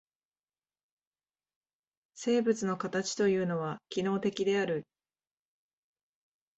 [2.15, 4.83] 生物の形というのは機能的である。